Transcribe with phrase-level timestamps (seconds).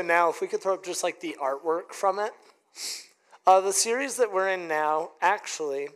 [0.00, 2.32] in now, if we could throw up just like the artwork from it.
[3.46, 5.88] Uh, the series that we're in now, actually,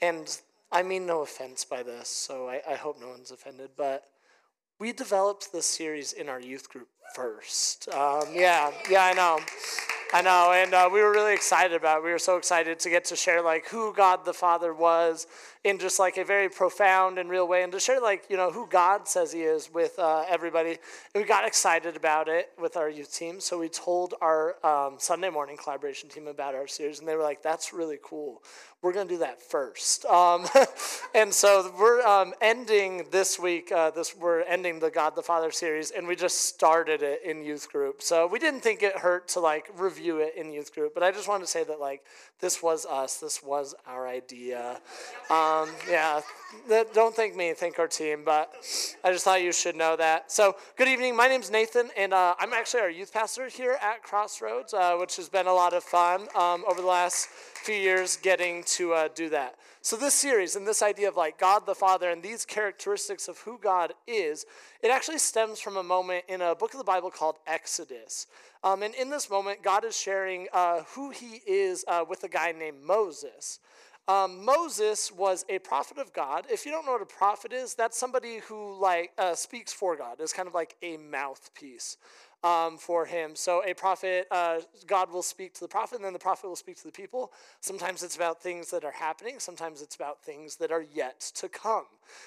[0.00, 0.38] and
[0.70, 4.04] I mean no offense by this, so I, I hope no one's offended, but
[4.78, 7.88] we developed this series in our youth group first.
[7.90, 9.38] Um, yeah, yeah, I know.
[10.14, 12.04] I know, and uh, we were really excited about it.
[12.04, 15.26] We were so excited to get to share like who God the Father was
[15.64, 18.50] in just like a very profound and real way, and to share like you know
[18.50, 20.70] who God says He is with uh, everybody.
[21.14, 24.96] And we got excited about it with our youth team, so we told our um,
[24.98, 28.42] Sunday morning collaboration team about our series, and they were like, "That's really cool.
[28.82, 30.04] We're going to do that first.
[30.06, 30.44] Um,
[31.14, 33.70] and so we're um, ending this week.
[33.70, 37.44] Uh, this we're ending the God the Father series, and we just started it in
[37.44, 38.02] youth group.
[38.02, 41.12] So we didn't think it hurt to like review it in youth group, but I
[41.12, 42.02] just wanted to say that like
[42.40, 43.18] this was us.
[43.18, 44.80] This was our idea.
[45.52, 46.20] Um, yeah,
[46.94, 48.50] don't thank me, thank our team, but
[49.04, 50.32] I just thought you should know that.
[50.32, 51.14] So, good evening.
[51.14, 55.16] My name's Nathan, and uh, I'm actually our youth pastor here at Crossroads, uh, which
[55.16, 59.08] has been a lot of fun um, over the last few years getting to uh,
[59.14, 59.56] do that.
[59.82, 63.36] So, this series and this idea of like God the Father and these characteristics of
[63.40, 64.46] who God is,
[64.82, 68.26] it actually stems from a moment in a book of the Bible called Exodus.
[68.64, 72.28] Um, and in this moment, God is sharing uh, who he is uh, with a
[72.28, 73.58] guy named Moses.
[74.12, 76.44] Um, Moses was a prophet of God.
[76.50, 79.96] If you don't know what a prophet is, that's somebody who like uh, speaks for
[79.96, 80.16] God.
[80.20, 81.96] It's kind of like a mouthpiece
[82.44, 83.36] um, for him.
[83.36, 86.56] So a prophet, uh, God will speak to the prophet, and then the prophet will
[86.56, 87.32] speak to the people.
[87.60, 89.38] Sometimes it's about things that are happening.
[89.38, 91.86] Sometimes it's about things that are yet to come.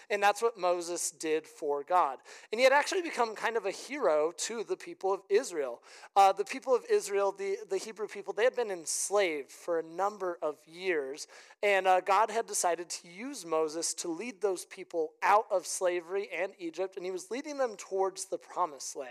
[0.10, 2.20] And that's what Moses did for God.
[2.52, 5.82] And he had actually become kind of a hero to the people of Israel.
[6.16, 9.84] Uh, the people of Israel, the, the Hebrew people, they had been enslaved for a
[9.84, 11.28] number of years.
[11.62, 16.30] And uh, God had decided to use Moses to lead those people out of slavery
[16.36, 19.10] and Egypt, and he was leading them towards the promised land.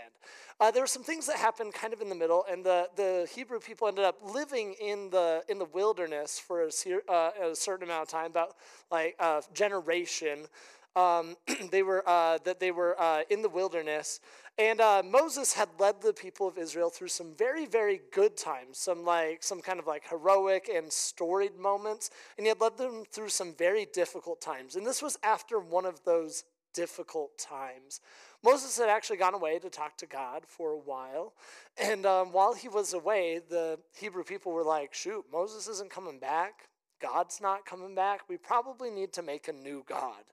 [0.59, 3.27] Uh, there were some things that happened kind of in the middle, and the, the
[3.35, 6.69] Hebrew people ended up living in the in the wilderness for a,
[7.11, 8.55] uh, a certain amount of time, about
[8.89, 10.47] like a generation.
[10.95, 11.35] Um,
[11.69, 14.21] they were uh, that they were uh, in the wilderness,
[14.57, 18.77] and uh, Moses had led the people of Israel through some very very good times,
[18.77, 23.03] some like some kind of like heroic and storied moments, and he had led them
[23.11, 24.77] through some very difficult times.
[24.77, 28.01] And this was after one of those difficult times.
[28.43, 31.33] Moses had actually gone away to talk to God for a while.
[31.77, 36.19] And um, while he was away, the Hebrew people were like, shoot, Moses isn't coming
[36.19, 36.69] back.
[37.01, 38.21] God's not coming back.
[38.29, 40.23] We probably need to make a new God.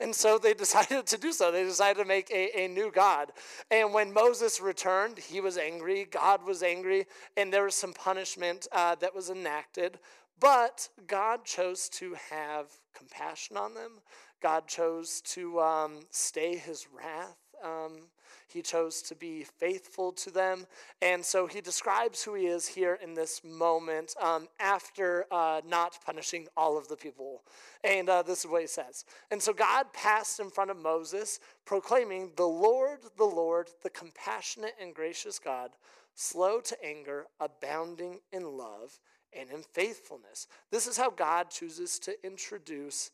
[0.00, 1.52] And so they decided to do so.
[1.52, 3.32] They decided to make a, a new God.
[3.70, 6.06] And when Moses returned, he was angry.
[6.10, 7.06] God was angry.
[7.36, 9.98] And there was some punishment uh, that was enacted.
[10.40, 14.00] But God chose to have compassion on them.
[14.40, 17.36] God chose to um, stay his wrath.
[17.62, 18.08] Um,
[18.52, 20.66] he chose to be faithful to them.
[21.02, 25.98] And so he describes who he is here in this moment um, after uh, not
[26.04, 27.42] punishing all of the people.
[27.84, 29.04] And uh, this is what he says.
[29.30, 34.74] And so God passed in front of Moses, proclaiming, The Lord, the Lord, the compassionate
[34.80, 35.70] and gracious God,
[36.14, 38.98] slow to anger, abounding in love
[39.32, 40.48] and in faithfulness.
[40.72, 43.12] This is how God chooses to introduce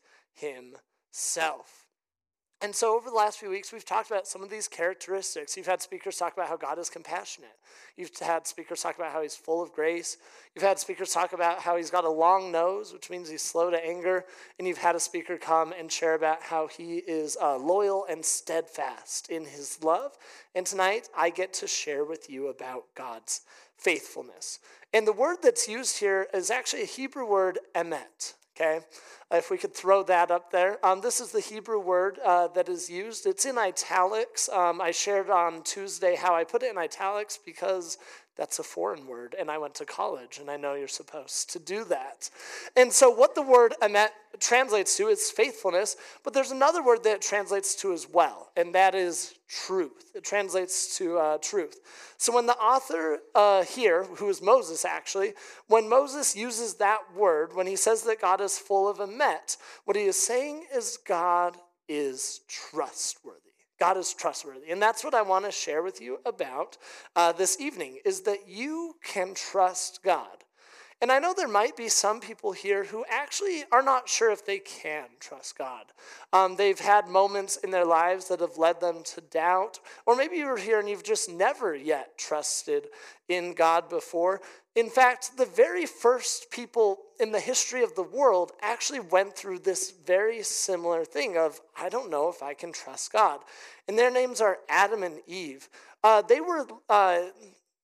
[1.17, 1.85] himself.
[2.59, 5.55] And so, over the last few weeks, we've talked about some of these characteristics.
[5.55, 7.55] You've had speakers talk about how God is compassionate.
[7.95, 10.17] You've had speakers talk about how he's full of grace.
[10.55, 13.69] You've had speakers talk about how he's got a long nose, which means he's slow
[13.69, 14.25] to anger.
[14.57, 18.25] And you've had a speaker come and share about how he is uh, loyal and
[18.25, 20.17] steadfast in his love.
[20.55, 23.41] And tonight, I get to share with you about God's
[23.77, 24.59] faithfulness.
[24.93, 28.79] And the word that's used here is actually a Hebrew word, emet okay?
[29.31, 30.83] If we could throw that up there.
[30.85, 33.25] Um, this is the Hebrew word uh, that is used.
[33.25, 34.49] It's in italics.
[34.49, 37.97] Um, I shared on Tuesday how I put it in italics because
[38.37, 41.59] that's a foreign word, and I went to college, and I know you're supposed to
[41.59, 42.29] do that.
[42.75, 44.09] And so, what the word emet
[44.39, 48.93] translates to is faithfulness, but there's another word that translates to as well, and that
[48.93, 50.11] is truth.
[50.13, 51.79] It translates to uh, truth.
[52.17, 55.33] So, when the author uh, here, who is Moses actually,
[55.67, 59.97] when Moses uses that word, when he says that God is full of emet, what
[59.97, 61.57] he is saying is God
[61.89, 63.46] is trustworthy.
[63.79, 64.71] God is trustworthy.
[64.71, 66.77] And that's what I want to share with you about
[67.15, 70.43] uh, this evening is that you can trust God.
[70.99, 74.43] And I know there might be some people here who actually are not sure if
[74.43, 75.85] they can trust God.
[76.33, 80.37] Um, they've had moments in their lives that have led them to doubt, or maybe
[80.37, 82.87] you're here and you've just never yet trusted
[83.29, 84.41] in God before.
[84.77, 89.57] In fact, the very first people in the history of the world actually went through
[89.57, 93.39] this very similar thing of, I don't know if I can trust God.
[93.87, 95.67] And their names are Adam and Eve.
[96.03, 96.67] Uh, they were.
[96.87, 97.23] Uh,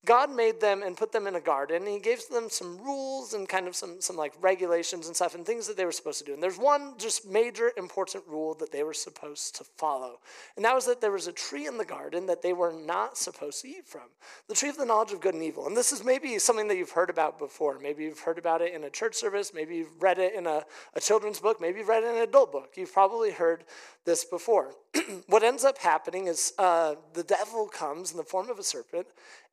[0.04, 3.34] God made them and put them in a garden, and He gave them some rules
[3.34, 6.18] and kind of some, some like regulations and stuff and things that they were supposed
[6.18, 6.34] to do.
[6.34, 10.20] And there's one just major important rule that they were supposed to follow,
[10.56, 13.16] and that was that there was a tree in the garden that they were not
[13.16, 14.08] supposed to eat from
[14.48, 15.66] the tree of the knowledge of good and evil.
[15.66, 17.78] And this is maybe something that you've heard about before.
[17.78, 20.62] Maybe you've heard about it in a church service, maybe you've read it in a,
[20.94, 22.72] a children's book, maybe you've read it in an adult book.
[22.76, 23.64] You've probably heard
[24.04, 24.74] this before.
[25.26, 29.08] what ends up happening is uh, the devil comes in the form of a serpent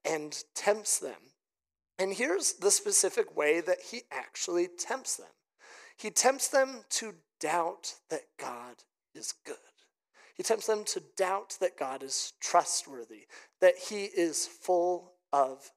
[0.06, 1.32] and tempts them.
[2.00, 5.28] And here's the specific way that he actually tempts them
[6.02, 8.78] he tempts them to doubt that God
[9.14, 9.56] is good.
[10.36, 13.28] He tempts them to doubt that God is trustworthy,
[13.60, 15.70] that he is full of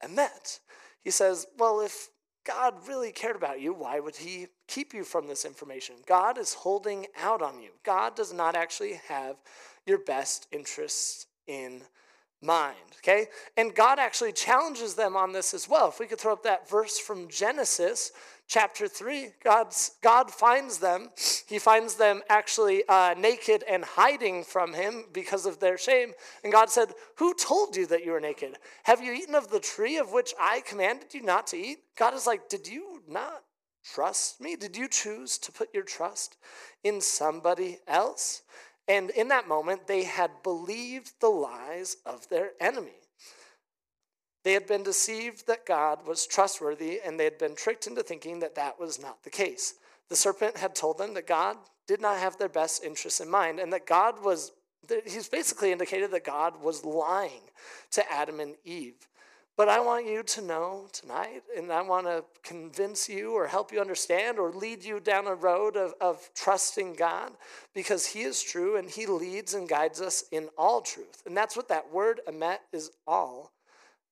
[0.00, 0.60] emet.
[1.02, 2.08] He says, Well, if
[2.44, 5.96] God really cared about you, why would he keep you from this information?
[6.06, 7.70] God is holding out on you.
[7.82, 9.36] God does not actually have
[9.86, 11.82] your best interests in
[12.44, 12.76] mind.
[12.98, 13.26] Okay?
[13.56, 15.88] And God actually challenges them on this as well.
[15.88, 18.12] If we could throw up that verse from Genesis
[18.46, 21.10] chapter 3, God's, God finds them.
[21.46, 26.12] He finds them actually uh, naked and hiding from him because of their shame.
[26.42, 28.56] And God said, Who told you that you were naked?
[28.84, 31.80] Have you eaten of the tree of which I commanded you not to eat?
[31.96, 33.42] God is like, Did you not
[33.84, 34.56] trust me?
[34.56, 36.38] Did you choose to put your trust
[36.82, 38.42] in somebody else?
[38.86, 43.00] And in that moment, they had believed the lies of their enemy.
[44.44, 48.40] They had been deceived that God was trustworthy, and they had been tricked into thinking
[48.40, 49.74] that that was not the case.
[50.10, 53.58] The serpent had told them that God did not have their best interests in mind,
[53.58, 54.52] and that God was,
[55.06, 57.40] he's basically indicated that God was lying
[57.92, 59.08] to Adam and Eve.
[59.56, 63.72] But I want you to know tonight, and I want to convince you or help
[63.72, 67.32] you understand or lead you down a road of, of trusting God
[67.72, 71.22] because He is true and He leads and guides us in all truth.
[71.24, 73.52] And that's what that word emet is all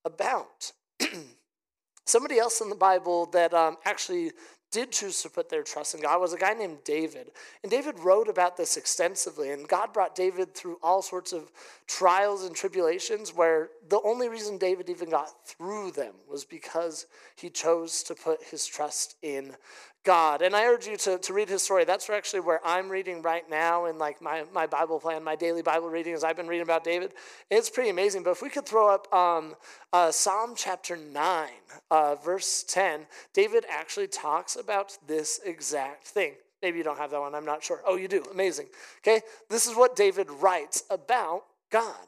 [0.04, 0.70] about.
[2.06, 4.30] Somebody else in the Bible that um, actually
[4.72, 7.30] did choose to put their trust in God was a guy named David.
[7.62, 9.50] And David wrote about this extensively.
[9.50, 11.52] And God brought David through all sorts of
[11.86, 17.50] trials and tribulations where the only reason David even got through them was because he
[17.50, 19.54] chose to put his trust in
[20.04, 20.42] God.
[20.42, 21.84] And I urge you to, to read his story.
[21.84, 25.62] That's actually where I'm reading right now in like my, my Bible plan, my daily
[25.62, 27.14] Bible reading as I've been reading about David.
[27.50, 28.22] It's pretty amazing.
[28.22, 29.54] But if we could throw up um,
[29.92, 31.48] uh, Psalm chapter 9,
[31.90, 36.34] uh, verse 10, David actually talks about this exact thing.
[36.62, 37.80] Maybe you don't have that one, I'm not sure.
[37.86, 38.24] Oh, you do.
[38.30, 38.66] Amazing.
[39.00, 42.06] Okay, this is what David writes about God.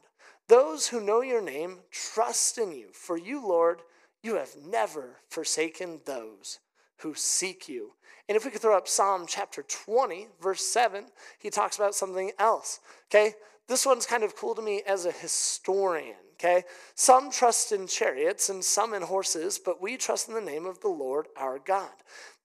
[0.49, 3.81] Those who know your name trust in you, for you, Lord,
[4.23, 6.61] you have never forsaken those
[6.99, 7.93] who seek you.
[8.29, 11.05] And if we could throw up Psalm chapter 20, verse 7,
[11.39, 12.81] he talks about something else.
[13.11, 13.35] Okay?
[13.69, 16.17] This one's kind of cool to me as a historian.
[16.35, 16.65] Okay?
[16.95, 20.81] Some trust in chariots and some in horses, but we trust in the name of
[20.81, 21.93] the Lord our God.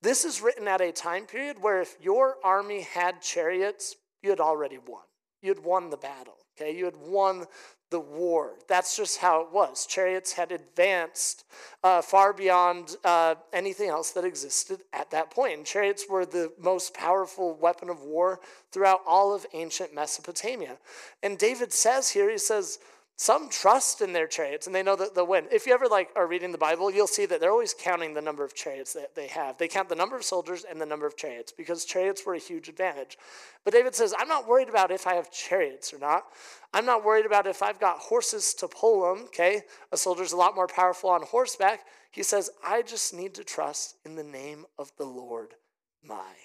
[0.01, 4.39] This is written at a time period where if your army had chariots, you had
[4.39, 5.03] already won.
[5.41, 6.35] You had won the battle.
[6.59, 6.75] Okay?
[6.75, 7.45] You had won
[7.89, 8.53] the war.
[8.67, 9.85] That's just how it was.
[9.85, 11.45] Chariots had advanced
[11.83, 15.57] uh, far beyond uh, anything else that existed at that point.
[15.57, 18.39] And chariots were the most powerful weapon of war
[18.71, 20.77] throughout all of ancient Mesopotamia.
[21.23, 22.79] And David says here, he says,
[23.19, 25.45] some trust in their chariots and they know that they'll win.
[25.51, 28.21] If you ever like are reading the Bible, you'll see that they're always counting the
[28.21, 29.57] number of chariots that they have.
[29.57, 32.39] They count the number of soldiers and the number of chariots because chariots were a
[32.39, 33.17] huge advantage.
[33.65, 36.27] But David says, I'm not worried about if I have chariots or not.
[36.73, 39.63] I'm not worried about if I've got horses to pull them, okay?
[39.91, 41.81] A soldier's a lot more powerful on horseback.
[42.11, 45.55] He says, I just need to trust in the name of the Lord
[46.01, 46.35] my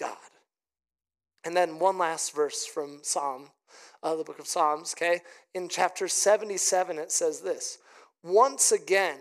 [0.00, 0.16] God.
[1.44, 3.50] And then one last verse from Psalm
[4.02, 5.20] uh, the book of Psalms, okay?
[5.54, 7.78] In chapter 77, it says this
[8.22, 9.18] Once again,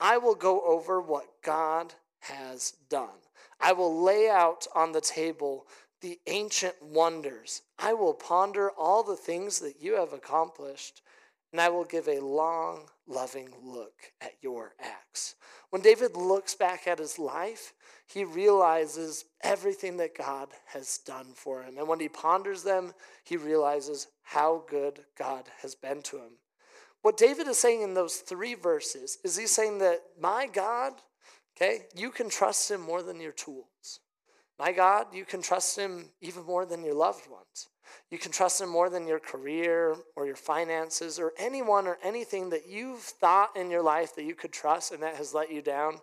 [0.00, 3.20] I will go over what God has done.
[3.60, 5.66] I will lay out on the table
[6.00, 7.62] the ancient wonders.
[7.78, 11.00] I will ponder all the things that you have accomplished,
[11.54, 15.36] and I will give a long, loving look at your acts.
[15.70, 17.74] When David looks back at his life,
[18.08, 21.78] he realizes everything that God has done for him.
[21.78, 22.92] And when he ponders them,
[23.22, 26.32] he realizes how good God has been to him.
[27.02, 30.94] What David is saying in those three verses is he's saying that my God,
[31.56, 34.00] okay, you can trust him more than your tools.
[34.58, 37.68] My God, you can trust him even more than your loved ones.
[38.10, 42.50] You can trust him more than your career or your finances or anyone or anything
[42.50, 45.62] that you've thought in your life that you could trust and that has let you
[45.62, 45.98] down.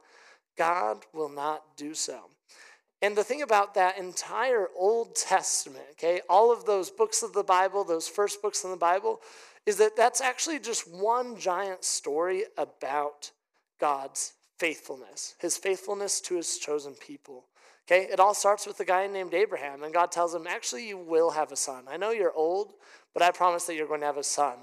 [0.58, 2.30] God will not do so.
[3.02, 7.44] And the thing about that entire Old Testament, okay, all of those books of the
[7.44, 9.22] Bible, those first books in the Bible,
[9.66, 13.32] is that that's actually just one giant story about
[13.80, 17.46] God's faithfulness, his faithfulness to his chosen people.
[17.88, 20.98] Okay, it all starts with a guy named Abraham, and God tells him, Actually, you
[20.98, 21.86] will have a son.
[21.90, 22.74] I know you're old,
[23.14, 24.54] but I promise that you're going to have a son.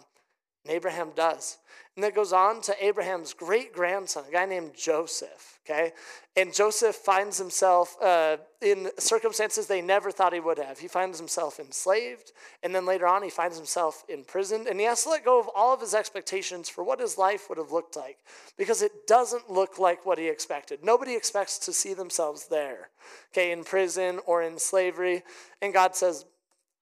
[0.64, 1.58] And Abraham does.
[1.98, 5.58] And that goes on to Abraham's great grandson, a guy named Joseph.
[5.68, 5.90] Okay?
[6.36, 10.78] And Joseph finds himself uh, in circumstances they never thought he would have.
[10.78, 12.30] He finds himself enslaved,
[12.62, 14.68] and then later on, he finds himself imprisoned.
[14.68, 17.48] And he has to let go of all of his expectations for what his life
[17.48, 18.18] would have looked like
[18.56, 20.84] because it doesn't look like what he expected.
[20.84, 22.90] Nobody expects to see themselves there,
[23.32, 25.24] okay, in prison or in slavery.
[25.60, 26.26] And God says,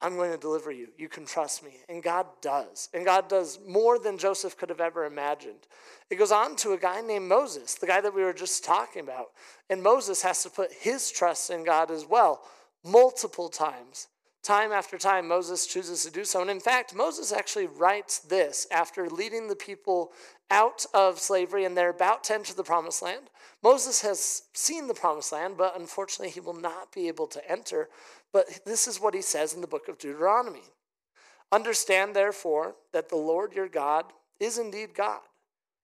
[0.02, 0.88] I'm going to deliver you.
[0.98, 1.70] You can trust me.
[1.88, 2.88] And God does.
[2.92, 5.66] And God does more than Joseph could have ever imagined.
[6.10, 9.02] It goes on to a guy named Moses, the guy that we were just talking
[9.02, 9.30] about.
[9.70, 12.42] And Moses has to put his trust in God as well,
[12.84, 14.08] multiple times.
[14.42, 16.40] Time after time, Moses chooses to do so.
[16.40, 20.12] And in fact, Moses actually writes this after leading the people
[20.50, 23.30] out of slavery and they're about to enter the promised land.
[23.66, 27.88] Moses has seen the promised land, but unfortunately, he will not be able to enter
[28.36, 30.64] but this is what he says in the book of Deuteronomy
[31.50, 34.04] Understand, therefore, that the Lord your God
[34.38, 35.20] is indeed God.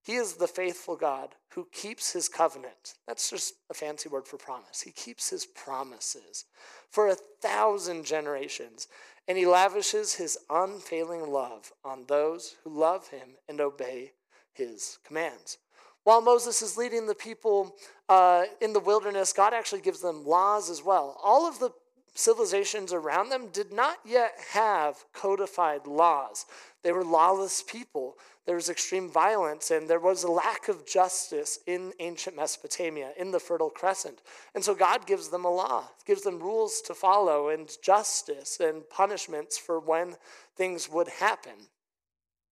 [0.04, 2.96] He is the faithful God who keeps his covenant.
[3.06, 4.82] That's just a fancy word for promise.
[4.82, 6.44] He keeps his promises
[6.90, 8.86] for a thousand generations,
[9.26, 14.12] and he lavishes his unfailing love on those who love him and obey
[14.52, 15.56] his commands.
[16.04, 17.76] While Moses is leading the people
[18.08, 21.18] uh, in the wilderness, God actually gives them laws as well.
[21.22, 21.70] All of the
[22.14, 26.44] civilizations around them did not yet have codified laws.
[26.82, 28.16] They were lawless people.
[28.44, 33.30] There was extreme violence, and there was a lack of justice in ancient Mesopotamia, in
[33.30, 34.20] the Fertile Crescent.
[34.54, 38.82] And so God gives them a law, gives them rules to follow, and justice and
[38.90, 40.16] punishments for when
[40.56, 41.68] things would happen.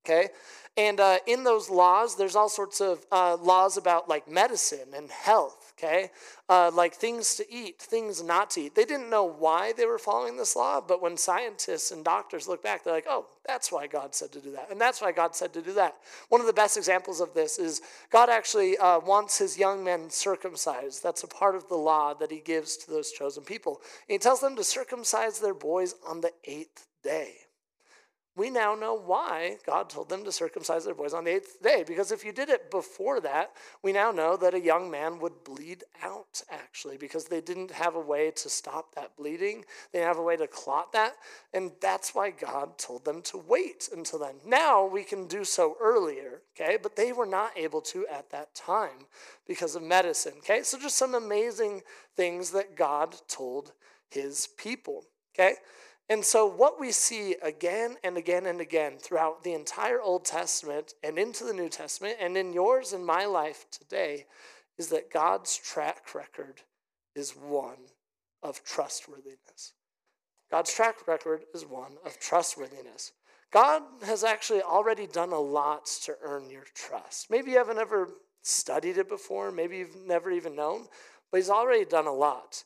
[0.05, 0.29] Okay?
[0.77, 5.11] And uh, in those laws, there's all sorts of uh, laws about like medicine and
[5.11, 6.11] health okay?
[6.49, 8.75] Uh, like things to eat, things not to eat.
[8.75, 12.63] They didn't know why they were following this law, but when scientists and doctors look
[12.63, 14.71] back, they're like, oh, that's why God said to do that.
[14.71, 15.95] And that's why God said to do that.
[16.29, 17.81] One of the best examples of this is
[18.11, 21.03] God actually uh, wants his young men circumcised.
[21.03, 23.81] That's a part of the law that he gives to those chosen people.
[24.09, 27.35] And he tells them to circumcise their boys on the eighth day
[28.37, 31.85] we now know why God told them to circumcise their boys on the eighth day.
[31.87, 33.51] Because if you did it before that,
[33.83, 37.97] we now know that a young man would bleed out, actually, because they didn't have
[37.97, 39.65] a way to stop that bleeding.
[39.93, 41.15] They didn't have a way to clot that.
[41.53, 44.37] And that's why God told them to wait until then.
[44.47, 46.79] Now we can do so earlier, okay?
[46.81, 49.07] But they were not able to at that time
[49.47, 50.63] because of medicine, okay?
[50.63, 51.83] So just some amazing
[52.17, 53.73] things that God told
[54.09, 55.57] his people, okay?
[56.11, 60.95] And so, what we see again and again and again throughout the entire Old Testament
[61.05, 64.27] and into the New Testament and in yours and my life today
[64.77, 66.63] is that God's track record
[67.15, 67.77] is one
[68.43, 69.75] of trustworthiness.
[70.51, 73.13] God's track record is one of trustworthiness.
[73.53, 77.31] God has actually already done a lot to earn your trust.
[77.31, 78.09] Maybe you haven't ever
[78.43, 80.89] studied it before, maybe you've never even known,
[81.31, 82.65] but He's already done a lot.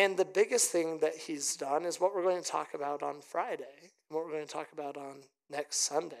[0.00, 3.20] And the biggest thing that he's done is what we're going to talk about on
[3.20, 5.16] Friday, what we're going to talk about on
[5.50, 6.16] next Sunday.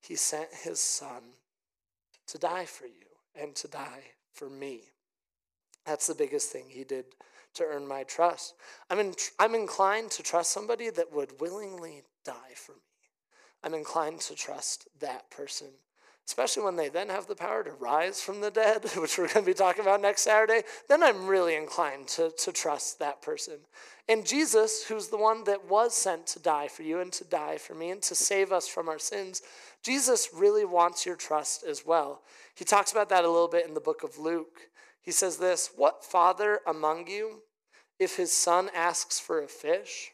[0.00, 1.34] He sent his son
[2.28, 2.92] to die for you
[3.34, 4.82] and to die for me.
[5.84, 7.06] That's the biggest thing he did
[7.54, 8.54] to earn my trust.
[8.90, 12.78] I'm, in, I'm inclined to trust somebody that would willingly die for me.
[13.64, 15.70] I'm inclined to trust that person
[16.26, 19.44] especially when they then have the power to rise from the dead, which we're going
[19.44, 23.58] to be talking about next Saturday, then I'm really inclined to, to trust that person.
[24.08, 27.58] And Jesus, who's the one that was sent to die for you and to die
[27.58, 29.42] for me and to save us from our sins,
[29.82, 32.22] Jesus really wants your trust as well.
[32.54, 34.60] He talks about that a little bit in the book of Luke.
[35.00, 37.42] He says this What father among you,
[37.98, 40.10] if his son asks for a fish,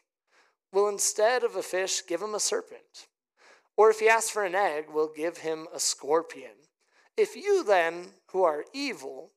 [0.71, 3.07] will instead of a fish give him a serpent?
[3.75, 6.51] Or if he asks for an egg, we'll give him a scorpion.
[7.17, 9.31] If you then, who are evil,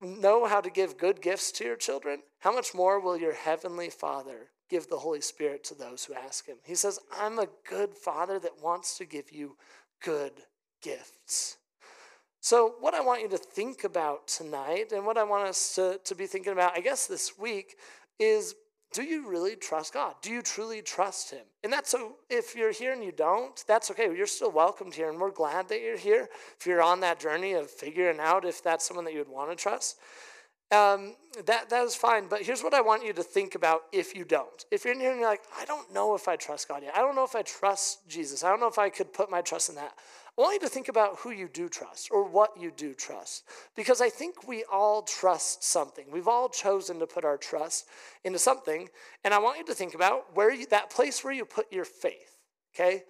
[0.00, 3.90] know how to give good gifts to your children, how much more will your heavenly
[3.90, 6.56] Father give the Holy Spirit to those who ask him?
[6.64, 9.56] He says, I'm a good Father that wants to give you
[10.02, 10.32] good
[10.82, 11.56] gifts.
[12.40, 15.98] So, what I want you to think about tonight, and what I want us to,
[16.04, 17.76] to be thinking about, I guess, this week,
[18.18, 18.54] is
[18.94, 20.14] do you really trust God?
[20.22, 21.44] Do you truly trust Him?
[21.62, 24.04] And that's so, if you're here and you don't, that's okay.
[24.16, 26.28] You're still welcomed here, and we're glad that you're here.
[26.58, 29.50] If you're on that journey of figuring out if that's someone that you would want
[29.50, 29.98] to trust.
[30.74, 31.14] um,
[31.46, 32.26] that, that is fine.
[32.28, 34.64] But here's what I want you to think about if you don't.
[34.70, 36.94] If you're in here and you're like, I don't know if I trust God yet.
[36.96, 38.44] I don't know if I trust Jesus.
[38.44, 39.94] I don't know if I could put my trust in that.
[40.36, 43.44] I want you to think about who you do trust or what you do trust.
[43.76, 46.06] Because I think we all trust something.
[46.10, 47.86] We've all chosen to put our trust
[48.24, 48.88] into something.
[49.22, 51.84] And I want you to think about where you, that place where you put your
[51.84, 52.38] faith,
[52.74, 53.04] okay?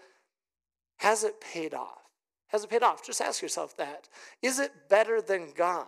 [0.99, 2.03] Has it paid off?
[2.49, 3.05] Has it paid off?
[3.05, 4.09] Just ask yourself that.
[4.43, 5.87] Is it better than God?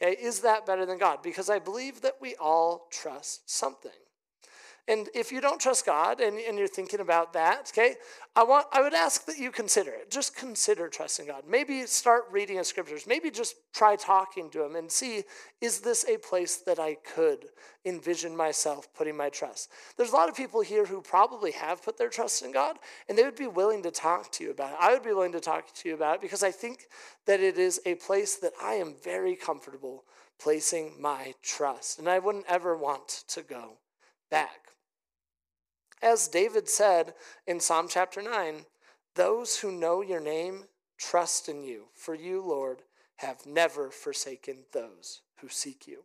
[0.00, 1.22] Okay, is that better than God?
[1.22, 3.90] Because I believe that we all trust something.
[4.88, 7.96] And if you don't trust God and, and you're thinking about that, okay,
[8.36, 10.12] I want I would ask that you consider it.
[10.12, 11.42] Just consider trusting God.
[11.48, 13.04] Maybe start reading the scriptures.
[13.04, 15.24] Maybe just try talking to him and see,
[15.60, 17.46] is this a place that I could
[17.84, 19.70] envision myself putting my trust?
[19.96, 22.76] There's a lot of people here who probably have put their trust in God,
[23.08, 24.78] and they would be willing to talk to you about it.
[24.80, 26.86] I would be willing to talk to you about it because I think
[27.26, 30.04] that it is a place that I am very comfortable
[30.38, 31.98] placing my trust.
[31.98, 33.78] And I wouldn't ever want to go
[34.30, 34.65] back.
[36.02, 37.14] As David said
[37.46, 38.66] in Psalm chapter 9,
[39.14, 40.64] those who know your name
[40.98, 42.82] trust in you, for you, Lord,
[43.16, 46.04] have never forsaken those who seek you.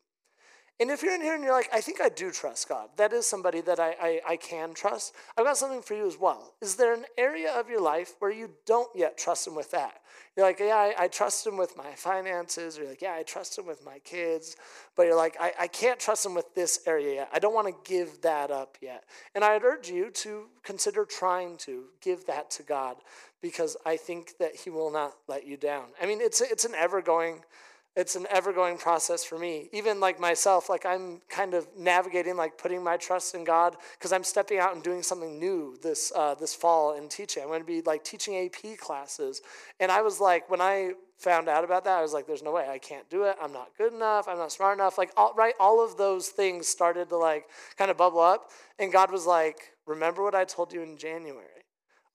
[0.82, 3.14] And if you're in here and you're like, I think I do trust God, that
[3.14, 6.56] is somebody that I, I, I, can trust, I've got something for you as well.
[6.60, 10.02] Is there an area of your life where you don't yet trust Him with that?
[10.36, 13.22] You're like, yeah, I, I trust Him with my finances, or you're like, yeah, I
[13.22, 14.56] trust Him with my kids,
[14.96, 17.30] but you're like, I, I can't trust Him with this area yet.
[17.32, 19.04] I don't want to give that up yet.
[19.36, 22.96] And I'd urge you to consider trying to give that to God
[23.40, 25.90] because I think that He will not let you down.
[26.02, 27.44] I mean, it's, it's an ever going
[27.96, 29.70] it's an ever going process for me.
[29.74, 34.14] Even like myself like i'm kind of navigating like putting my trust in god because
[34.14, 37.44] i'm stepping out and doing something new this uh, this fall in teaching.
[37.44, 39.42] I'm going to be like teaching ap classes.
[39.80, 42.52] And i was like when i found out about that i was like there's no
[42.52, 42.68] way.
[42.70, 43.36] I can't do it.
[43.42, 44.28] I'm not good enough.
[44.28, 44.98] I'm not smart enough.
[44.98, 47.46] Like all, right all of those things started to like
[47.78, 48.52] kind of bubble up.
[48.80, 51.61] And god was like remember what i told you in january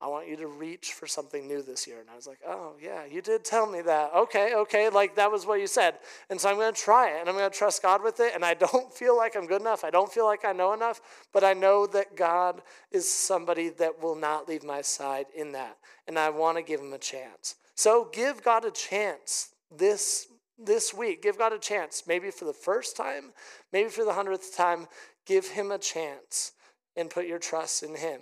[0.00, 2.00] I want you to reach for something new this year.
[2.00, 4.10] And I was like, oh, yeah, you did tell me that.
[4.14, 5.94] Okay, okay, like that was what you said.
[6.28, 8.32] And so I'm going to try it and I'm going to trust God with it.
[8.34, 9.84] And I don't feel like I'm good enough.
[9.84, 11.00] I don't feel like I know enough,
[11.32, 15.78] but I know that God is somebody that will not leave my side in that.
[16.06, 17.54] And I want to give him a chance.
[17.74, 20.28] So give God a chance this
[20.58, 21.22] this week.
[21.22, 22.04] Give God a chance.
[22.06, 23.32] Maybe for the first time,
[23.72, 24.86] maybe for the hundredth time,
[25.26, 26.52] give him a chance
[26.96, 28.20] and put your trust in him.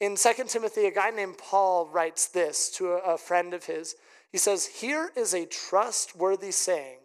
[0.00, 3.94] In 2 Timothy, a guy named Paul writes this to a, friend of his.
[4.30, 6.98] He says, Here is a trustworthy saying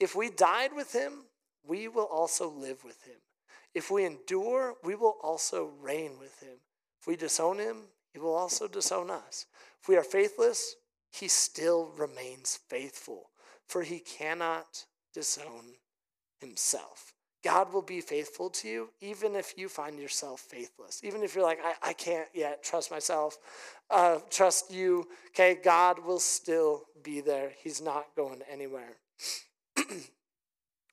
[0.00, 1.26] If we died with him,
[1.66, 3.16] we will also live with him.
[3.74, 6.56] If we endure, we will also reign with him.
[7.00, 9.46] If we disown him, he will also disown us.
[9.80, 10.74] If we are faithless,
[11.12, 13.30] he still remains faithful,
[13.66, 15.74] for he cannot disown
[16.40, 17.14] himself.
[17.42, 21.00] God will be faithful to you, even if you find yourself faithless.
[21.02, 23.38] Even if you're like, I, I can't yet trust myself,
[23.90, 27.52] uh, trust you, okay, God will still be there.
[27.62, 28.96] He's not going anywhere.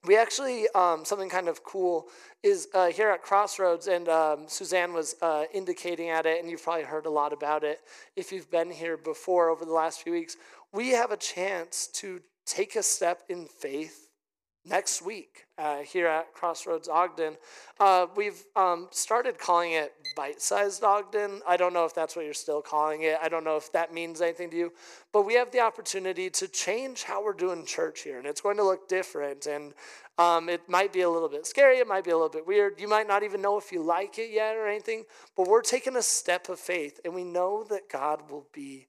[0.05, 2.07] we actually, um, something kind of cool
[2.43, 6.63] is uh, here at Crossroads, and um, Suzanne was uh, indicating at it, and you've
[6.63, 7.81] probably heard a lot about it
[8.15, 10.37] if you've been here before over the last few weeks.
[10.71, 14.06] We have a chance to take a step in faith
[14.67, 17.37] next week uh, here at Crossroads Ogden.
[17.79, 21.41] Uh, we've um, started calling it bite sized Ogden.
[21.47, 23.17] I don't know if that's what you're still calling it.
[23.21, 24.73] I don't know if that means anything to you.
[25.13, 28.57] But we have the opportunity to change how we're doing church here, and it's going
[28.57, 29.45] to look different.
[29.45, 29.73] And
[30.17, 32.79] um, it might be a little bit scary, it might be a little bit weird.
[32.79, 35.95] You might not even know if you like it yet or anything, but we're taking
[35.95, 38.87] a step of faith, and we know that God will be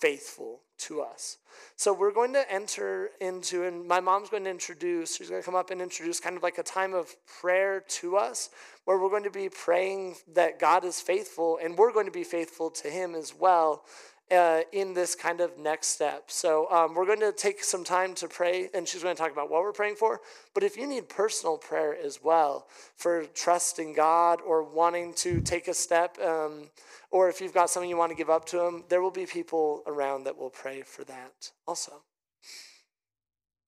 [0.00, 1.38] faithful to us.
[1.76, 5.44] So we're going to enter into, and my mom's going to introduce, she's going to
[5.44, 8.50] come up and introduce kind of like a time of prayer to us,
[8.84, 12.24] where we're going to be praying that God is faithful, and we're going to be
[12.24, 13.84] faithful to Him as well
[14.32, 16.30] uh, in this kind of next step.
[16.30, 19.32] So um, we're going to take some time to pray, and she's going to talk
[19.32, 20.20] about what we're praying for.
[20.54, 25.68] But if you need personal prayer as well for trusting God or wanting to take
[25.68, 26.70] a step, um,
[27.10, 29.26] or if you've got something you want to give up to Him, there will be
[29.26, 32.02] people around that will pray for that also.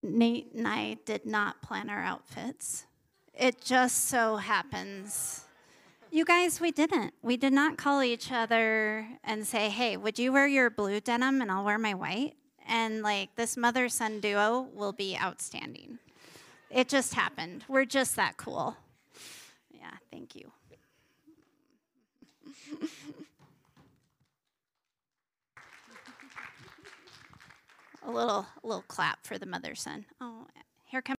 [0.02, 2.84] Nate and I did not plan our outfits.
[3.32, 5.44] It just so happens
[6.14, 7.12] you guys, we didn't.
[7.22, 11.42] We did not call each other and say, hey, would you wear your blue denim
[11.42, 12.34] and I'll wear my white?
[12.68, 15.98] And like this mother son duo will be outstanding.
[16.70, 17.64] It just happened.
[17.66, 18.76] We're just that cool.
[19.72, 20.52] Yeah, thank you.
[28.06, 30.04] a little a little clap for the mother son.
[30.20, 30.46] Oh,
[30.84, 31.12] here comes